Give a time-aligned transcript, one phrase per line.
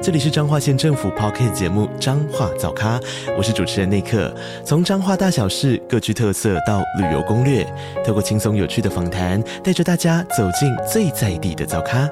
[0.00, 3.00] 这里是彰化县政府 Podcast 节目《彰化早咖》，
[3.36, 4.32] 我是主持人内克。
[4.64, 7.64] 从彰化大小事各具特色到旅游攻略，
[8.06, 12.08] 透过轻松有趣的访谈，带着大家走进最在地的早咖。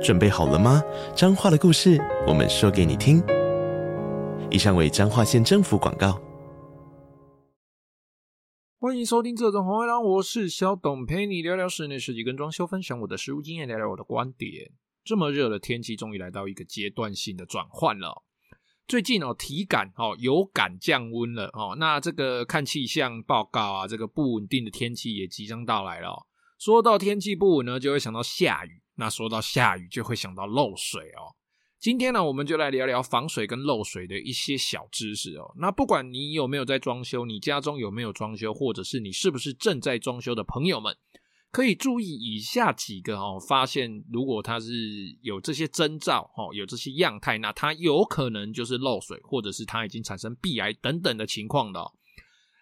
[0.00, 0.80] 准备好了吗？
[1.16, 3.20] 彰化的故事，我们说给你听。
[4.48, 6.20] 以上为彰化县政府广告。
[8.78, 14.70] 欢迎收听这种红月亮，我是小董，陪你聊聊室内设计跟装修，分享我的实务经验，聊聊我的观点。
[15.08, 18.24] 这么热的天气，终于来到一个阶段性的转换了。
[18.86, 21.74] 最近哦，体感哦有感降温了哦。
[21.78, 26.26] 那这个看气象报告啊，这个不稳定的天气也即将到来了。
[26.58, 31.32] 说到天气不稳呢，就会想到下雨；那说到下雨，就会想到漏水哦。
[31.80, 35.54] 今天呢，我们就来聊聊防水跟漏水的一些小知识哦。
[35.56, 40.94] 那不管你有没有在装修，你家中有没有装修，或者是你是不是正在装修的朋友们。
[41.50, 44.70] 可以注意以下几个哦，发现如果它是
[45.22, 51.80] 有这些征兆哦，有这些样态，那它有可能就是漏水，或者是它已经产生壁癌等等的情况的。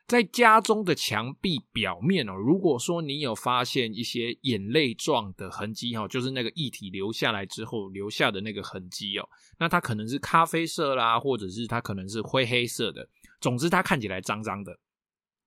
[0.07, 13.09] 在家中的墙壁表面哦，如果说你有发现一些眼泪状的痕迹哦，就是那个液体流下来之后留下的那个痕迹哦，那它可能是咖啡色啦，或者是它可能是灰黑色的，
[13.41, 14.79] 总之它看起来脏脏的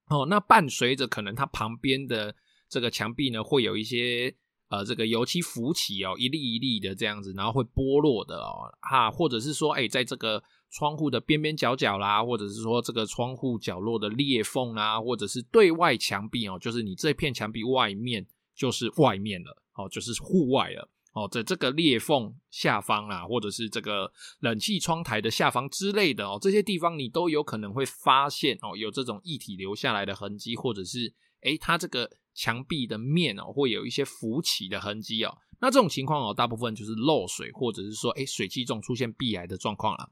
[0.10, 0.26] 哦。
[0.30, 2.36] 那伴随着可能它旁边的。
[2.70, 4.34] 这个墙壁呢，会有一些
[4.70, 24.12] 呃，这个油漆浮起哦，一粒一粒的这样子，然后会剥落的哦，哈，或者是说，哎，在这个窗户的边边角角啦，或者是说这个窗户角落的裂缝啊，或者是对外墙壁哦，就是你这片墙壁外面就是外面了，哦，就是户外了，哦，在这个裂缝下方啊，或者是这个
[24.42, 31.12] 冷气窗台的下方之类的哦，这些地方你都有可能会发现哦，有这种液体流下来的痕迹，或者是
[31.42, 32.12] 哎，它这个。
[32.34, 35.38] 墙壁的面哦，会有一些浮起的痕迹哦。
[35.62, 40.10] 那这种情况哦，大部分就是漏水，或者是说，诶，水汽中出现壁癌的状况了。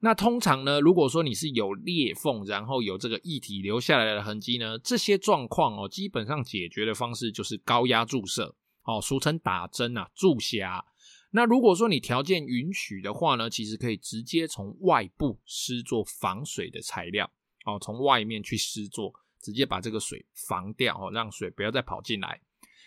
[0.00, 8.54] 那通常呢，如果说你是有裂缝，然后有这个液体流下来的痕迹呢，这些状况哦，基本上解决的方式就是高压注射
[8.84, 10.84] 哦，俗称打针啊，注虾。
[11.30, 17.28] 那如果说你条件允许的话呢，其实可以直接从外部施作防水的材料
[17.66, 19.12] 哦，从外面去施作。
[19.44, 22.40] 直接把这个水防掉哦，让水不要再跑进来。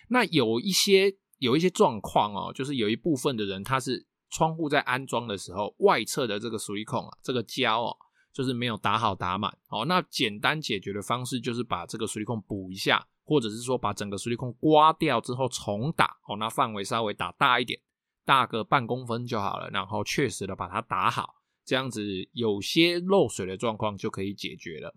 [0.10, 7.96] 那有一些有一些状况哦，就是有一部分的人，他是窗户在安装的时候，外侧的这个水孔啊，这个胶哦，
[8.34, 9.86] 就是没有打好打满哦。
[9.86, 17.80] 那简单解决的方式就是把这个水孔补一下，或者是说把整个水孔刮掉之后重打哦，那范围稍微打大一点，
[18.26, 19.70] 大个半公分就好了。
[19.70, 24.96] 然后确实的把它打好，这样子有些漏水的状况就可以解决了。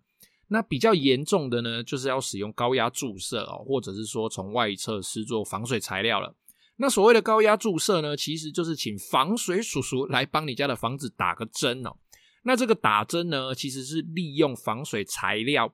[0.52, 6.34] 那比较严重的呢，就是要使用高压注射哦，或者是说从外侧施作防水材料了。
[6.76, 11.96] 那所谓的高压注射呢，其实就是请防水叔叔来帮你家的房子打个针哦。
[12.42, 15.72] 那这个打针呢，其实是利用防水材料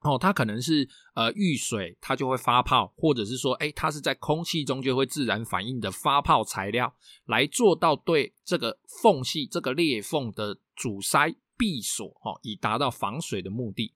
[0.00, 6.94] 哦，它可能是呃遇水它就会发泡，或者是说诶它是在空气中就会自然反应的发泡材料，
[7.24, 11.34] 来做到对这个缝隙这个裂缝的阻塞。
[11.56, 13.94] 闭锁哦，以达到防水的目的。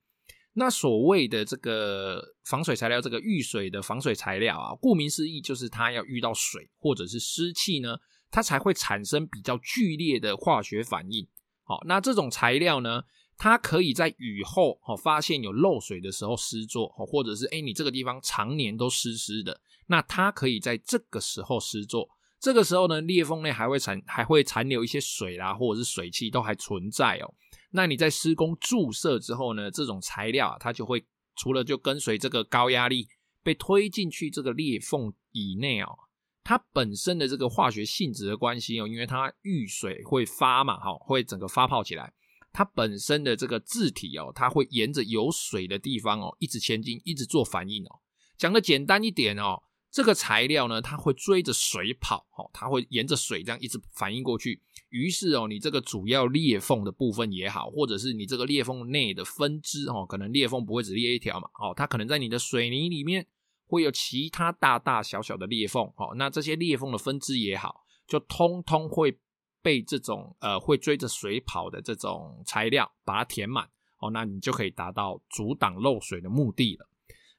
[0.54, 7.96] 那所谓的这个防水材料，这个遇水的防水材料啊，顾名思义，就是它要遇到水或者是湿气呢，
[8.30, 11.28] 它才会产生比较剧烈的化学反应。
[11.62, 13.02] 好，那这种材料呢，
[13.36, 22.08] 它可以在雨后哦发现有漏水的时候施作，或者是诶你这个地方常年都湿湿的，那它可以在这个时候施作。
[22.40, 27.34] 这个时候呢，裂缝内还会残还会残留一些水啦，或者是水汽都还存在哦。
[27.72, 31.04] 那你在施工注射之后呢，这种材料啊，它就会
[31.36, 33.08] 除了就跟随这个高压力
[33.42, 35.98] 被推进去这个裂缝以内哦，
[36.44, 42.12] 它本身的这个化学性质的关系哦，因为它遇水会发嘛，哈，会整个发泡起来，
[42.52, 48.00] 它本身的这个字体哦，它会沿着有水的地方哦，一直前进，一直做反应哦。
[48.36, 49.64] 讲的简单一点哦。
[49.90, 54.60] 这个材料呢，它会追着水跑，哦，它会沿着水这样一直反应过去。
[54.90, 63.26] 于是哦，你这个主要裂缝的部分也好，或者是你这个裂缝内的分支哦，可能裂缝不会只裂一条嘛，哦，它可能在你的水泥里面
[63.66, 69.18] 会有其他大大小小的裂缝，哦，那这些裂缝的分支也好，就通通会
[69.62, 73.68] 被这种呃会追着水跑的这种材料把它填满，
[73.98, 76.88] 哦，那你就可以达到阻挡漏水的目的了。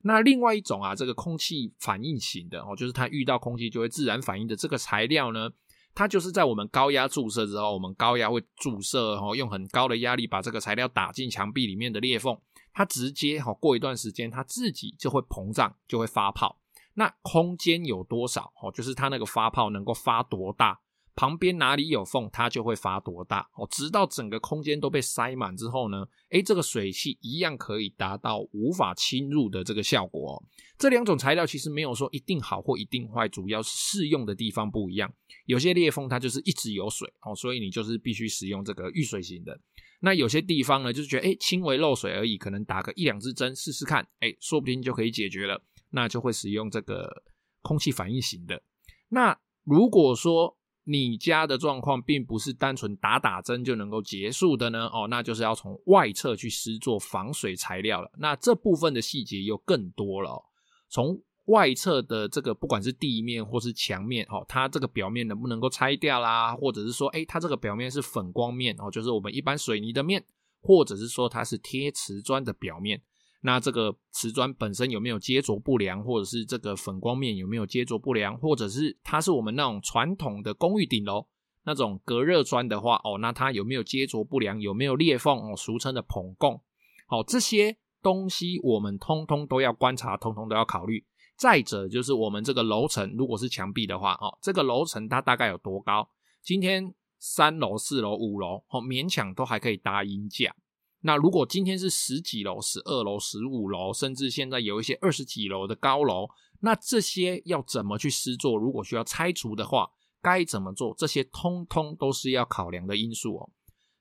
[0.01, 5.49] 那另外一种啊，这个空气反应型的哦，就是它遇到空气就会自然反应的这个材料呢，
[5.93, 12.37] 它就是在我们高压注射之后，我们高压会注射哦，用很高的压力把这个材料打进墙壁里面的裂缝，
[12.71, 16.61] 它直接哈过一段时间，它自己就会膨胀，就会发泡。
[16.93, 18.71] 那空间有多少哦？
[18.71, 20.79] 就是它那个发泡能够发多大？
[21.19, 30.43] 旁边哪里有缝，它就会发多大哦，直到整个空间都被塞满之后呢，诶，这个水汽一样可以达到无法侵入的这个效果哦。
[30.77, 35.13] 这两种材料其实没有说一定好或一定坏，主要是适用的地方不一样。
[35.45, 39.59] 有些裂缝它就是一直有水哦，所以你就是必须使用这个遇水型的。
[39.99, 47.23] 那有些地方呢，就是觉得诶，轻微漏水而已，可能打个一两支针试试看，诶，说不定就可以解决了，那就会使用这个
[47.61, 48.63] 空气反应型的。
[49.09, 50.57] 那如果说
[50.89, 58.11] 你家的状况并不是单纯打打针就能够结束的呢，哦，那就是要从外侧去施作防水材料了。
[58.17, 60.41] 那这部分的细节又更多了哦。
[60.89, 70.25] 从外侧的这个不管是地面或是墙面，哦，它这个表面能不能够拆掉啦，或者是说，诶，它这个表面是粉光面，哦，就是我们一般水泥的面，
[70.59, 72.99] 或者是说它是贴瓷砖的表面。
[73.41, 81.25] 那这个瓷砖本身有没有接着不良，或者是这个粉光面有没有接着不良，或者是它是我们那种传统的公寓顶楼
[81.63, 86.61] 那种隔热砖的话，哦，那它有没有接着不良，有没有裂缝哦，俗称的膨供，
[87.07, 91.05] 好，这些东西我们通通都要观察，通通都要考虑。
[91.37, 96.09] 再者就是我们这个楼层，如果是墙壁的话，哦，这个楼层它大概有多高？
[96.41, 100.53] 今天三楼、四楼、五楼，哦，勉强都还可以搭鹰架。
[101.01, 106.27] 那如果今天是十几楼、十二楼、十五楼，甚至现在有一些二十几楼的高楼，
[106.59, 108.57] 那这些要怎么去施作？
[108.57, 109.89] 如果需要拆除的话，
[110.21, 110.93] 该怎么做？
[110.97, 113.49] 这些通通都是要考量的因素哦。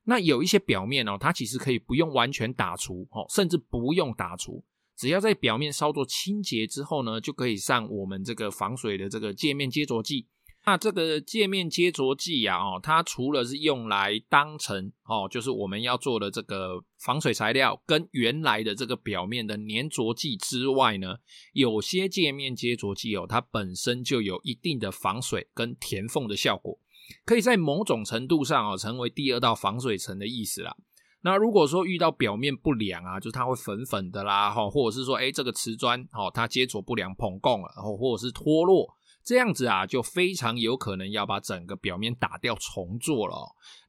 [0.05, 4.65] 那有一些表面哦，它其实可以不用完全打除哦，甚至不用打除，
[4.97, 10.27] 只要在表面稍作清洁之后呢，就可以上我们这个防水的这个界面接着剂。
[10.69, 21.17] 那这个界面接着剂呀，哦，它除了是用来当成哦，就是我们要做的这个防水材料跟原来的这个表面的粘着剂之外呢，
[21.55, 26.79] 有些界面接着剂哦，它本身就有一定的防水跟填缝的效果，
[27.25, 30.77] 可以在某种程度上哦，成为第二道防水层的意思啦。
[31.23, 38.98] 那如果说遇到表面不良啊，就是它会粉粉的啦，哈，或者是说，哎，这个瓷砖哦，它接着不良膨共了，或或者是脱落。
[39.29, 43.37] 这样子啊，就非常有可能要把整个表面打掉重做了。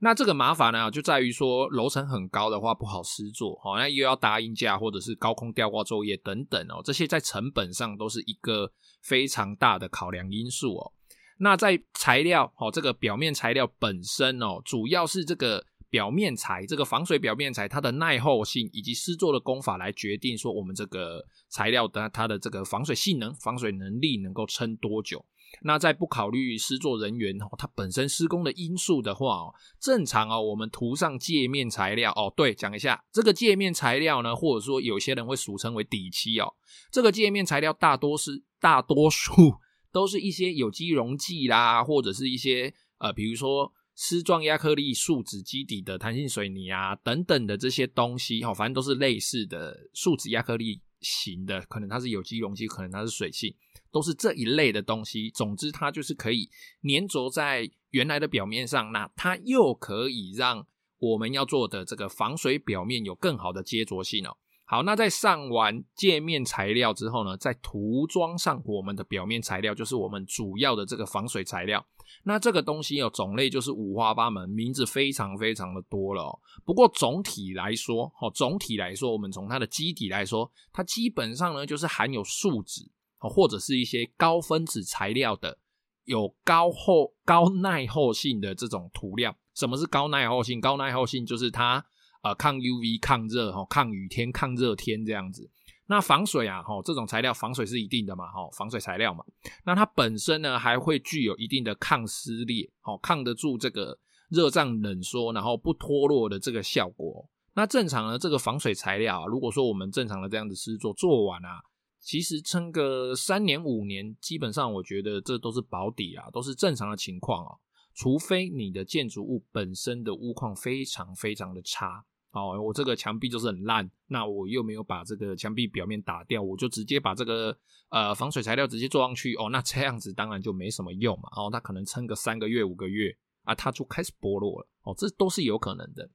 [0.01, 8.69] 那这个麻烦呢，就在于说楼层很高的话不好施作哦，那又要搭硬架或者是高空吊挂作业等等哦，这些在成本上都是一个
[9.01, 10.91] 非常大的考量因素哦。
[11.37, 15.65] 那在材料哦，这个表面材料本身哦，主要是这个。
[15.89, 25.25] 表面材这个防水表面材，它的耐候性以及施作的工法来决定说我们这个材料的它的这个防水性能、防水能力能够撑多久。
[25.63, 36.53] 那在不考虑施作人员哦，它本身施工的因素的话哦，正常哦，我们涂上界面材料哦，对，讲一下这个界面材料呢，或者说有些人会俗称为底漆哦，
[36.91, 39.55] 这个界面材料大多是大多数
[39.91, 43.73] 都是一些有机溶剂啦，或者是一些呃，比如说。
[44.01, 53.53] 丝状压克力树脂基底的弹性水泥啊，等等的这些东西，哈，反正都是类似的树脂压克力型的，可能它是有机溶剂，可能它是水性，
[53.91, 55.29] 都是这一类的东西。
[55.31, 56.49] 总之，它就是可以
[56.81, 60.65] 粘着在原来的表面上，那它又可以让
[60.99, 64.37] 我们要做的这个防水表面有更好的接着性哦。
[64.63, 71.85] 好，那在上完界面材料之后呢，再涂装上我们的表面材料，就是我们主要的这个防水材料。
[72.23, 76.39] 那这个东西有种类就是五花八门，名字非常非常的多了哦。
[76.65, 82.89] 不过总体来说，哦，总体来说，我们从它的基底来说，它基本上呢就是含有树脂
[83.19, 85.57] 哦，或者是一些高分子材料的，
[86.05, 89.35] 有高厚、高耐厚性的这种涂料。
[89.55, 90.61] 什么是高耐厚性？
[90.61, 91.85] 高耐厚性就是它
[92.21, 95.49] 呃抗 UV、抗热、哈抗雨天、抗热天这样子。
[95.91, 99.25] 那防水啊，吼，这种材料防水是一定的嘛，吼，防水材料嘛。
[99.65, 103.97] 那它本身呢，还会具有一定的抗撕裂，吼，抗得住这个
[104.29, 107.27] 热胀冷缩，然后不脱落的这个效果。
[107.55, 111.59] 那正常的这个防水材料啊，如果说我们正常的这样子制作做完啊，
[111.99, 117.57] 其实撑个三年五年，基本上我觉得这都是保底啊，都是正常的情况啊。
[117.95, 122.05] 除非你的建筑物本身的屋况非常非常的差。
[122.31, 127.57] 哦，我这个墙壁就是很烂，那我又没有把这个墙壁表面打掉，我就直接把这个
[127.89, 129.35] 呃防水材料直接做上去。
[129.35, 131.29] 哦，那这样子当然就没什么用嘛。
[131.35, 134.67] 哦，它可能撑个三个月五个月啊，它就开始剥落了。
[134.83, 136.09] 哦，这都是有可能的。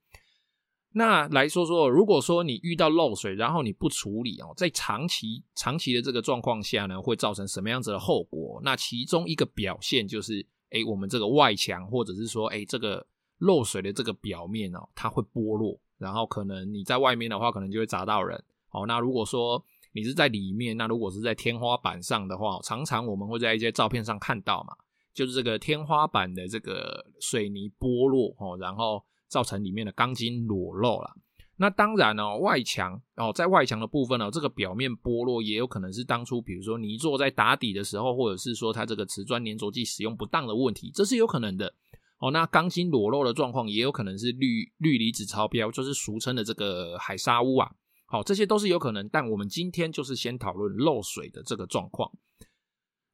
[0.97, 8.61] 那来说说，如果说你遇到漏水，然后你不处理哦，在长期长期的这个状况下呢，会造成什么样子的后果？
[8.63, 13.05] 那其中一个表现就是，诶，我们这个外墙或者是说，诶，这个
[13.39, 18.39] 漏水的这个表面哦，它会剥落，然后可能你在外面的话，可能就会砸到人。
[18.71, 24.75] 哦，那如果说你是在里面，那如果是在天花板上的话，常常我们会在一些照片上看到嘛，
[25.15, 29.03] 就是这个天花板的这个水泥剥落哦，然后。
[29.27, 31.11] 造成里面的钢筋裸露了。
[31.57, 41.75] 那当然哦，外墙哦，在外墙的部分呢，这个表面剥落也有可能是当初比如说泥作在打底的时候，或者是说它这个瓷砖粘着剂使用不当的问题，这是有可能的
[42.27, 42.31] 哦。
[42.31, 47.71] 那钢筋裸露的状况也有可能是氯氯离子超标，就是俗称的这个海砂屋啊。
[48.07, 49.09] 好，这些都是有可能。
[49.09, 52.11] 但我们今天就是先讨论漏水的这个状况。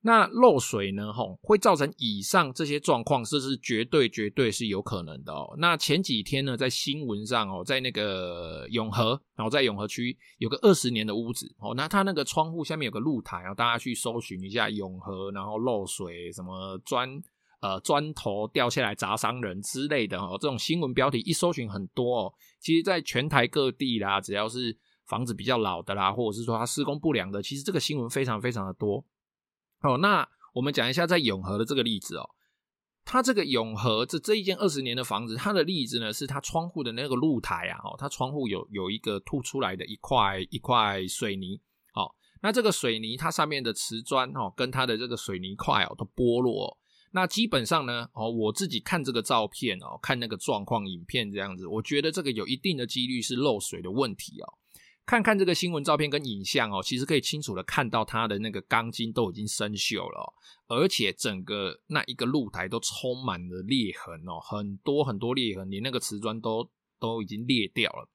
[0.02, 1.12] 那漏水呢？
[1.12, 5.54] 吼，会造成以上这些状况，这是绝对绝对是有可能的哦。
[5.58, 17.06] 那前几天呢，在新闻上哦，在那个永和，然后在永和区有个二十年的屋子哦，那它那个窗户下面有个露台啊，大家去搜寻一下永和，然后漏水什么砖
[17.60, 22.34] 呃砖头掉下来砸伤人之类的哦，这种新闻标题一搜寻很多哦。
[22.58, 24.76] 其实，在全台各地啦，只要是
[25.06, 29.04] 房子比较老的啦，或者是说它施工不良的，其实这个新闻非常非常的多。
[29.82, 32.30] 哦，那我们讲一下在永和的这个例子哦。
[33.02, 41.60] 它这个永和这这一间二十年的房子，它的例子呢是它窗户的那个露台啊，哦，它窗户有有一个凸出来的一块一块水泥。
[41.94, 46.78] 哦，那这个水泥它上面的瓷砖哦，跟它的这个水泥块哦都剥落。
[47.12, 54.54] 那基本上呢，哦，我自己看这个照片哦，看那个状况影片这样子，我觉得这个有一定的几率是漏水的问题哦。
[55.06, 60.34] 看看这个新闻照片跟影像哦，其实可以清楚的看到它的那个钢筋都已经生锈了，
[60.68, 68.08] 而且整个那一个露台都充满了裂痕哦，很多很多裂痕，连那个瓷砖都都已经裂掉了。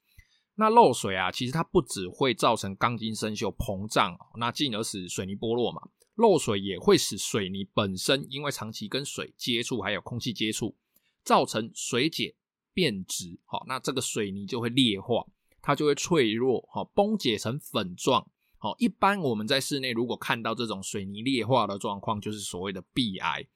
[0.56, 5.82] 那漏水啊，其实它不只会造成钢筋生锈膨胀，那进而使水泥剥落嘛。
[6.16, 10.76] 漏水也会使水泥本身因为长期跟水接触，还有空气接触，
[11.24, 12.36] 造成水解
[12.74, 15.26] 变质，好，那这个水泥就会裂化。
[15.68, 18.30] 它就会脆弱，哈，崩解成粉状，
[18.60, 23.48] 好，一般我们在室内如果看到这种水泥裂化的状况，就是所谓的壁癌。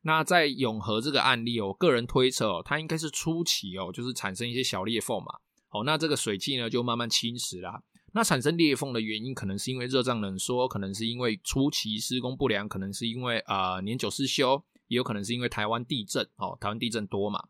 [0.00, 5.26] 那在永和这个案例哦，我个人推测哦，它应该是初期哦，就是产生一些小裂缝嘛，
[5.68, 7.82] 好，那这个水汽呢就慢慢侵蚀啦。
[8.12, 17.40] 那产生裂缝的原因，可能是因为热胀冷缩，可能是因为初期施工不良，可能是因为呃年久失修，也有可能是因为台湾地震，哦，台湾地震多嘛，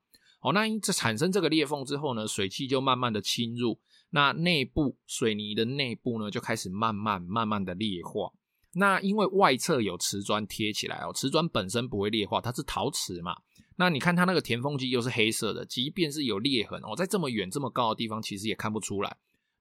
[0.40, 3.80] 哦，那这产生这个裂缝之后呢，水汽就慢慢的侵入。
[4.10, 8.32] 那内部水泥的内部呢，就开始慢慢慢慢的裂化。
[8.72, 13.36] 那因为外侧有瓷砖贴起来哦，瓷砖本身不会裂化，它是陶瓷嘛。
[13.76, 19.16] 那你看它那个填缝机又是黑色的，即便是有裂痕哦，在这么远这么高的地方，其实也看不出来。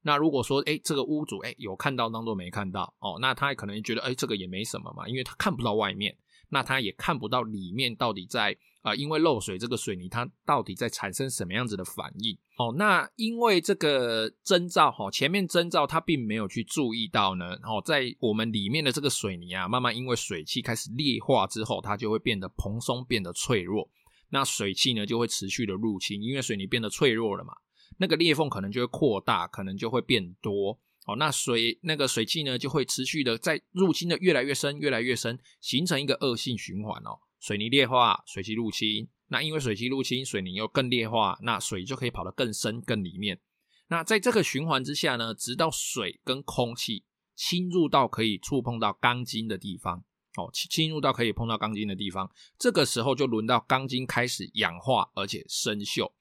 [0.08, 6.16] 那如果说诶这个屋主诶有看到当做没看到哦，那他可能觉得诶这个也没什么嘛，因为他看不到外面，
[6.50, 8.58] 那他也看不到里面到底在。
[8.84, 12.34] 啊，因为漏水，这个水泥它到底在产生什么样子的反应？
[12.58, 17.56] 哦，那因为这个征兆，哈，前面征兆它并没有去注意到呢。
[17.64, 23.90] 哦，在我们里面的这个水泥啊，慢慢因为水汽开始裂化之后，它就会变得蓬松，变得脆弱。
[24.30, 27.54] 那水汽呢就会持续的入侵，因为水泥变得脆弱了嘛，
[27.98, 30.80] 那个裂缝可能就会扩大，可能就会变多。
[31.06, 37.20] 哦，那水那个水汽呢就会持续的在入侵的越来越深，越来越深，形成一个恶性循环哦。
[37.40, 43.40] 水泥裂化，水汽入侵，那因为水汽入侵，水泥又更裂化，那水就可以跑得更深、更里面。
[43.88, 50.04] 那在这个循环之下呢，直到水跟空气侵入到可以触碰到钢筋的地方，
[50.36, 52.30] 哦，侵入到可以碰到钢筋的地方，
[52.60, 56.12] 这个时候就轮到钢筋开始氧化，而且生锈。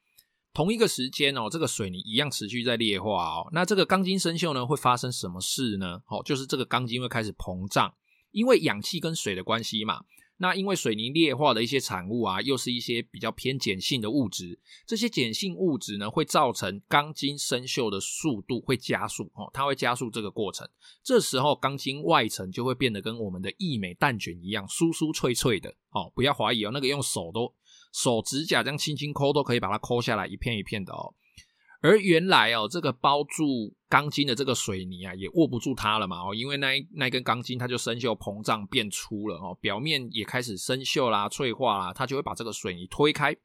[0.57, 3.47] 同一个时间哦，这个水泥一样持续在裂化哦。
[3.53, 6.01] 那这个钢筋生锈呢，会发生什么事呢？
[6.09, 7.93] 哦，就是这个钢筋会开始膨胀，
[8.31, 10.01] 因为氧气跟水的关系嘛。
[10.39, 20.69] 那因为水泥裂化的一些产物啊，又是一些比较偏碱性的物质，这些碱性物质呢，会造成钢筋生锈的速度会加速哦，它会加速这个过程。
[21.03, 26.13] 这时候钢筋外层就会变得跟我们的义美蛋卷一样，酥酥脆脆的哦。
[26.15, 27.53] 不要怀疑哦，那个用手都
[27.93, 31.15] 手指甲这样轻轻抠都可以把它抠下来一片一片的哦。
[31.87, 43.37] 而原来哦，这个包住钢筋的这个水泥啊，也握不住它了嘛哦，因为那一那根钢筋它就生锈膨胀变粗了哦，表面也开始生锈啦、脆化啦，它就会把这个水泥推开。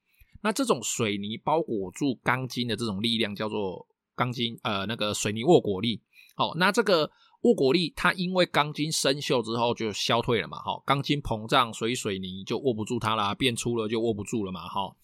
[0.42, 6.02] 那这种水泥包裹住钢筋的这种力量叫做钢筋呃那个水泥握裹力。
[6.36, 14.96] 好，那这个握裹力它因为钢筋生锈之后就消退了嘛，哈，钢筋膨胀，所以水泥就握不住它啦，变粗了就握不住了嘛，哈。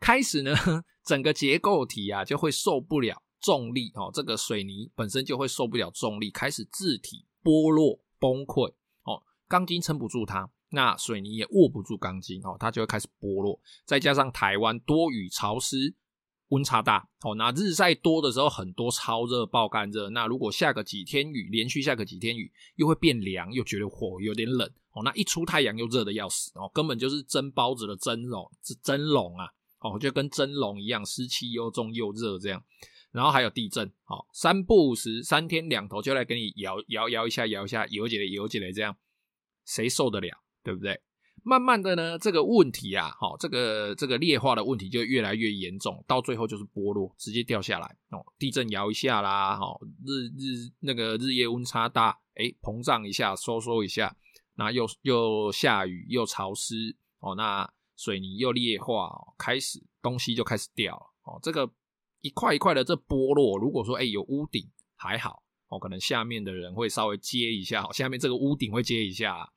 [0.00, 0.54] 开始呢，
[1.04, 8.72] 整个结构体啊就会受不了重力哦，这个水泥本身就会受不了重力，开始自体剥落崩溃
[9.04, 13.60] 哦，钢筋撑不住它，那水泥也握不住钢筋哦，它就会开始剥落。
[13.84, 15.94] 再加上台湾多雨潮湿。
[16.50, 29.46] 温差大哦，那日晒多的时候很多超热爆干热，那如果下个几天雨，连续下个几天雨，又会变凉，又觉得火有点冷哦，那一出太阳又热得要死哦，根本就是蒸包子的蒸笼，是蒸笼啊
[29.80, 32.62] 哦，就跟蒸笼一样，湿气又重又热这样，
[33.10, 38.96] 然后还有地震哦，三不五时，三天两头就来给你摇摇摇一下，摇一下，摇起来摇起来这样，
[39.64, 40.28] 谁受得了？
[40.62, 41.00] 对不对？
[41.42, 48.22] 慢慢的呢，这个问题啊，好，这个这个裂化的问题就越来越严重，到最后就是剥落，直接掉下来哦。
[48.38, 54.14] 地震摇一下啦，好，日日那个日夜温差大，哎，膨胀一下，收缩一下，
[54.56, 61.38] 那又又下雨又潮湿哦，那水泥又裂化，开始东西就开始掉了哦。
[61.42, 61.70] 这个
[62.22, 64.66] 一块一块的这剥落，如果说哎有屋顶
[64.96, 69.52] 还好哦，可能下面的人会稍微接一下，下面这个屋顶会接一下。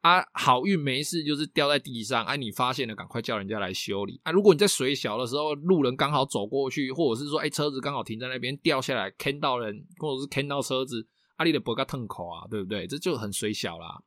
[0.00, 2.24] 啊，好运没事，就是掉在地上。
[2.24, 4.20] 哎、啊，你发现了，赶快叫人家来修理。
[4.22, 12.86] 啊，如果你在水小的时候，路人刚好走过去，或者是说，哎，车子刚好停在那边，掉下来坑到人，或者是坑到车子，啊，你的脖子痛口啊，对不对？
[12.86, 13.98] 这就很水小啦。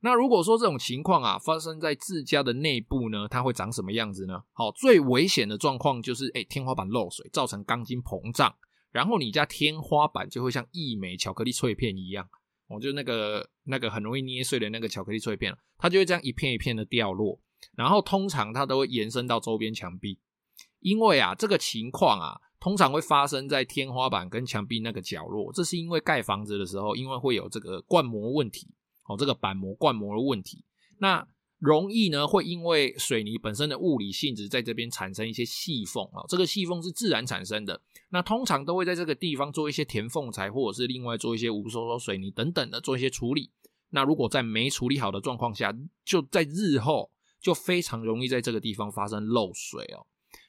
[0.00, 4.42] 那如果说这种情况啊，发生在自家的内部呢，它会长什么样子呢？
[4.52, 8.54] 好，最危险的状况就是，哎，天花板漏水，造成钢筋膨胀，
[8.92, 12.28] 然后你家天花板就会像一枚巧克力脆片一样。
[12.68, 17.40] 哦，就那个那个很容易捏碎的那个巧克力脆片，它就会这样一片一片的掉落，
[17.76, 20.18] 然后通常它都会延伸到周边墙壁，
[20.80, 28.66] 因为啊这个情况啊通常会发生在天花板跟墙壁那个角落，这是因为盖房子的时候，因为会有这个灌模问题，
[29.08, 30.64] 哦，这个板膜灌膜的问题，
[30.98, 31.26] 那。
[31.58, 36.22] 容易呢，会因为水泥本身的物理性质，在这边产生一些细缝啊。
[36.28, 43.50] 这个细缝是自然产生的，那通常都会在这个地方做一些填缝材，或者是另外做一些无收缩水泥等等的做一些处理。
[43.88, 47.10] 那如果在没处理好的状况下，就在日后
[47.40, 50.04] 就非常容易在这个地方发生漏水哦。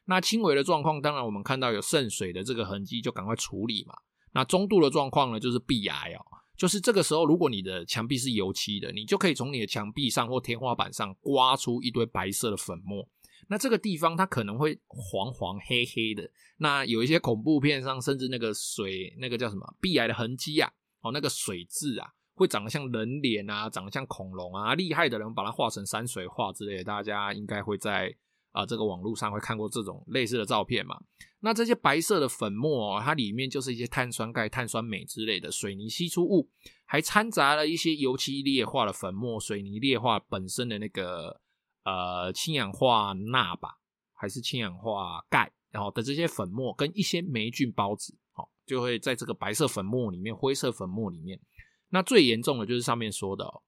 [0.07, 3.93] 那轻微的状况，当然我们看到有渗水的这个痕迹，就赶快处理嘛。
[4.33, 6.19] 那中度的状况呢，就是壁癌哦。
[6.57, 13.07] 就是这个时候，如果你的墙壁是油漆的，你就可以从你的墙壁上或天花板上刮出一堆白色的粉末。
[13.47, 16.29] 那这个地方它可能会黄黄黑黑的。
[16.57, 20.69] 那有一些恐怖片上，甚至那个水，那个叫什么壁癌的痕迹啊，
[21.01, 24.73] 哦，那个水渍啊，会长得像人脸啊，长得像恐龙啊。
[24.73, 28.13] 厉害的人把它画成山水画之类，大家应该会在。
[28.57, 30.99] 啊，这个网络上会看过这种类似的照片嘛？
[31.41, 36.49] 那这些白色的粉末，它里面就是一些碳酸钙、碳酸镁之类的水泥析出物，
[36.83, 41.39] 还掺杂了一些油漆裂化的粉末、水泥裂化本身的那个
[41.83, 43.77] 呃氢氧化钠吧，
[44.13, 51.39] 还是氢氧化钙，然后的这些粉末跟一些霉菌孢子，好，就会在这个白色粉末里面、灰色粉末里面。
[51.89, 53.61] 那最严重的就是上面说的哦，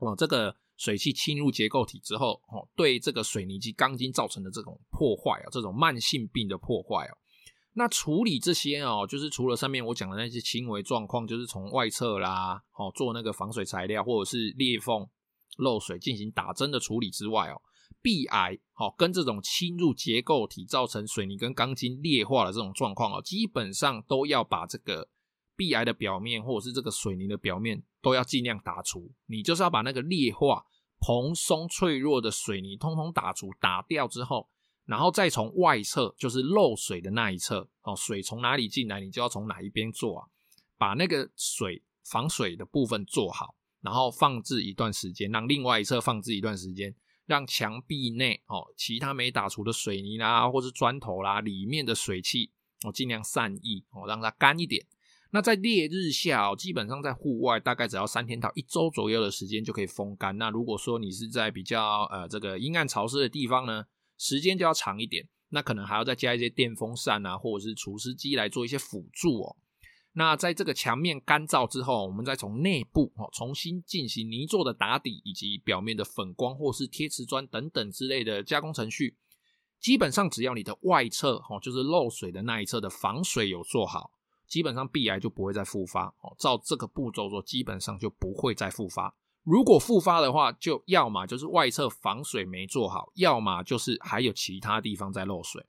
[0.00, 0.54] 哦这个。
[0.80, 7.12] 水汽侵入结构体之后，哦，对这个水泥及钢筋造成的这种破坏啊，这种慢性病的破坏哦，
[7.74, 15.06] 那处理这些哦，就是除了上面我讲的那些轻微状况，就是从外侧啦，哦，做那个防水材料或者是裂缝
[15.58, 17.60] 漏水进行打针的处理之外哦，
[18.00, 25.06] 壁癌哦，跟这种侵入结构体造成水泥跟钢筋裂化的这种状况哦，基本上都要把这个
[25.60, 30.64] 壁癌的表面或者是这个水泥的表面都要尽量打除，你就是要把那个裂化。
[31.02, 34.50] 蓬松脆弱的水泥通通打除打掉之后，
[34.84, 40.28] 然后再从外侧，就是漏水的那一侧哦，水从哪里进来，你就要从哪一边做啊，
[40.76, 46.94] 把那个水防水的部分做好，然后放置一段时间，让另外一侧放置一段时间，
[47.24, 52.50] 让墙壁内哦其他没打除的水泥啦，或是砖头啦里面的水汽
[52.84, 54.84] 哦尽量散逸哦，让它干一点。
[55.32, 60.36] 那在烈日下哦，基本上在户外大概只要三天到一周左右的时间就可以风干。
[60.38, 63.84] 那如果说你是在比较呃这个阴暗潮湿的地方呢，
[64.18, 65.28] 时间就要长一点。
[65.52, 69.56] 那可能还要再加一些电风扇啊，或者是除湿机来做一些辅助哦。
[70.12, 79.16] 那在这个墙面干燥之后，我们再从内部哦重新进行泥作的打底，以及表面的粉光或是贴瓷砖等等之类的加工程序。
[79.80, 84.12] 基本上只要你的外侧哦，就是漏水的那一侧的防水有做好。
[84.50, 89.14] 基本上壁癌就不会再复发哦，照这个步骤做，基本上就不会再复发。
[89.44, 95.64] 如果复发的话，就要么就是外侧防水没做好，要么就是还有其他地方在漏水。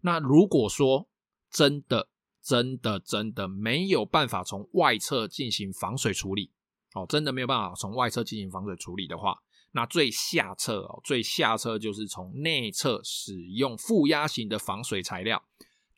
[0.00, 1.08] 那如果说
[1.50, 2.08] 真的、
[2.40, 6.50] 真的、真的没有办法从外侧进行防水处理
[6.94, 9.36] 哦，真的没有办法从外侧进行防水处理的话，
[9.72, 15.42] 那最下侧哦，最下侧就是从内侧使用负压型的防水材料。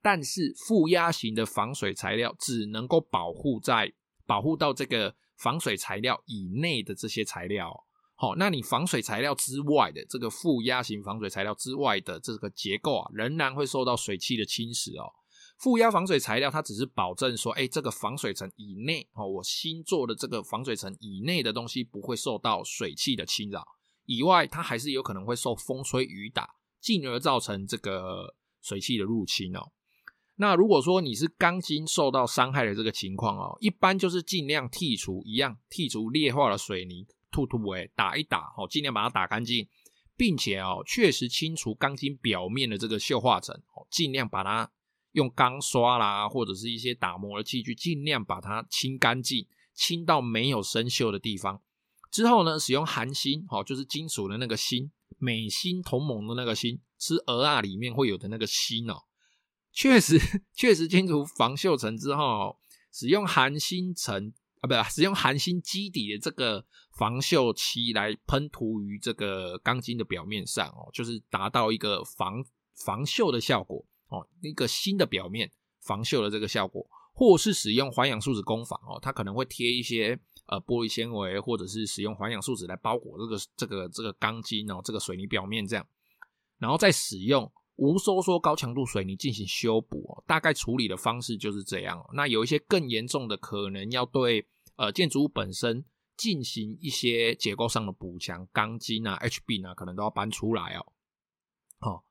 [0.04, 3.90] 但是负压型的防水材料只能够保护在
[4.26, 7.72] 保护到这个防水材料以内的这些材料。
[8.14, 15.10] 好，那你防水材料之外的这个负压型防水材料之外的这个结构啊，仍然会受到水汽的侵蚀哦。
[15.56, 23.66] 负压防水材料它只是保证说，哎，这个防水层以内哦，我新做的这个防水层以内的东西不会受到水汽的侵扰，
[24.04, 26.46] 以外它还是有可能会受风吹雨打，
[26.78, 29.72] 进而造成这个水汽的入侵哦。
[30.36, 37.06] 那如果说你是钢筋受到伤害的这个情况哦，一般就是尽量剔除一样，剔除劣化的水泥。
[37.30, 39.66] 吐吐诶，打一打哦，尽量把它打干净，
[40.16, 44.70] 并且哦，确实清除钢筋表面的这个锈化层哦，尽量把它
[45.10, 49.44] 用钢刷啦，或者是一些打磨的器具，尽量把它清干净，
[49.74, 51.60] 清到没有生锈的地方。
[52.12, 59.02] 之后呢，使用含锌哦，就是金属的那个锌，镁锌同盟的那个锌，吃鹅啊里面会有的那个锌哦，
[59.74, 60.18] 确实
[60.54, 62.56] 确实清除防锈层之后，
[62.92, 64.32] 使用含锌层。
[64.60, 66.64] 啊，不，使用含锌基底的这个
[66.96, 72.42] 防锈漆来喷涂于这个钢筋的表面上哦，就是达到一个防
[72.74, 76.82] 防锈的效果哦，一个新的表面防锈的这个效果，
[77.12, 85.86] 或是使用环氧树脂工法哦，它可能会贴一些呃玻璃纤维，或者是使用环氧树脂来包裹这个这个这个钢筋哦，这个水泥表面这样，
[86.56, 92.10] 然后再使用无收缩高强度水泥进行修补哦，大概处理的方式就是这样哦。
[92.14, 94.46] 那有一些更严重的，可能要对。
[94.76, 95.84] 呃，建筑物本身
[96.16, 100.92] 进行一些结构上的补强，钢筋啊、HB 啊，可能都要搬出来哦。
[101.78, 102.02] 哦，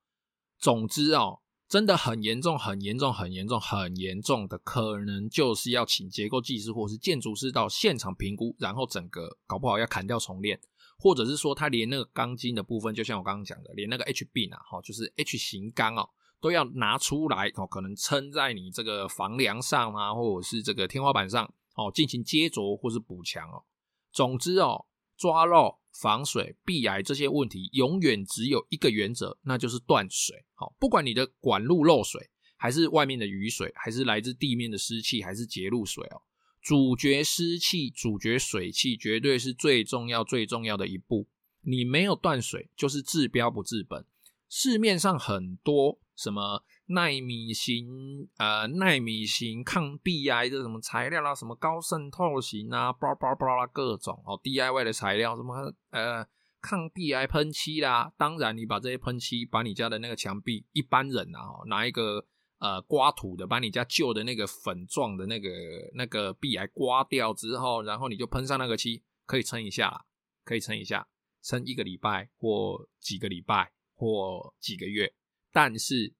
[0.58, 10.58] 总之哦，真的很严重、很严重、很严重、很严重的，可能就是要请结构技师或是建筑师到现场评估，然后整个搞不好要砍掉重练，
[11.04, 21.54] 或者是说他连那个钢筋的部分，就像我刚刚讲的，连那个 HB 啊，哈，就是 H 型钢哦，都要拿出来哦，可能撑在你这个房梁上啊，或者是这个天花板上。
[21.76, 23.66] 哦，进行接着或是补强哦。
[24.12, 24.86] 总之哦，
[25.18, 30.46] 抓漏、防水、避癌这些问题，永远只有一个原则，那就是断水。
[30.54, 36.22] 好，不管你的管路漏水，还是外面的雨水，还是来自地面的湿气，还是截路水哦，
[36.64, 41.28] 阻绝湿气、阻绝水气，绝对是最重要、最重要的一步。
[41.62, 44.06] 你没有断水，就是治标不治本。
[44.50, 46.64] 市面上很多什么。
[46.88, 56.28] 耐米型呃，耐米型抗壁癌的什么材料啦，什么高渗透型啊，巴拉巴拉各种哦，DIY 的材料，什么呃
[56.62, 58.12] 抗壁癌喷漆啦。
[58.18, 62.26] 当然，你把这些喷漆，把你家的那个墙壁，一般人啊，拿一个
[62.64, 65.50] 呃刮土的，把你家旧的那个粉状的那个
[65.94, 70.06] 那个壁癌刮掉之后，然后你就喷上那个漆，可以撑一下，
[70.46, 71.06] 可以撑一下，
[71.44, 75.14] 撑一个礼拜或几个礼拜或几个月，
[75.52, 76.16] 但是。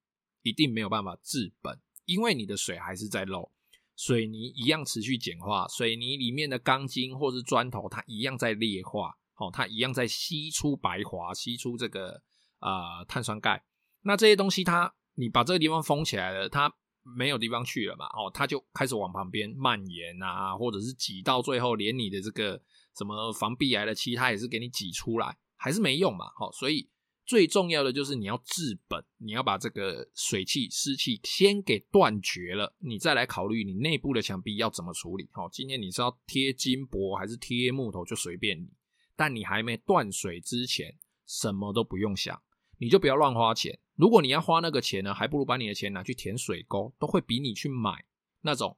[0.46, 3.50] 一定没有办法治本，因为你的水还是在漏，
[3.96, 12.22] 水泥一样持续碱化，水泥里面的钢筋或是砖头，它一样在劣化，哦，它一样在吸出白华，吸出这个
[12.60, 13.64] 呃碳酸钙。
[14.02, 22.62] 那这些东西，它你把这个地方封起来了，它没有地方去了嘛，哦，它就开始往旁边蔓延啊，或者是挤到最后，连你的这个
[22.98, 26.90] 什么防壁癌的漆，它也是给你挤出来，还是没用嘛，哦，所以。
[27.26, 35.30] 最重要的就是你要治本，你要把这个水汽、湿气先给断绝了，你再来考虑你内部的墙壁要怎么处理。
[35.32, 38.68] 好，今天你是要贴金箔还是贴木头就随便你，
[39.16, 42.38] 但你还没断水之前，什么都不用想，
[42.78, 43.80] 你就不要乱花钱。
[43.96, 48.04] 如果你要花那个钱呢，还不如把你的钱拿去填水沟，都会比你去买
[48.42, 48.76] 那种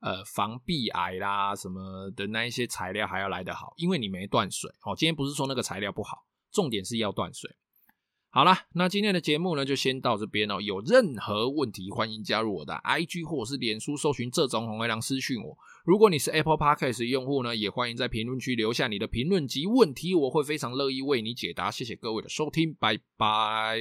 [0.00, 4.70] 呃防壁癌啦什么的那一些材料还要来得好，因为你没断水。
[4.84, 7.54] 哦，今天不是说那个材料不好，重点是要断水。
[8.34, 10.58] 好啦，那今天的节目呢，就先到这边哦。
[10.58, 15.54] 有任何问题，欢迎加入我的 IG 或者是脸书，搜寻这种红黑狼私讯我。
[15.84, 21.70] 如果你是 Apple Podcast 用户呢，也欢迎在评论区留下你的评论及问题，我会非常乐意为你解答。
[21.70, 23.78] 谢谢各位的收听，拜拜。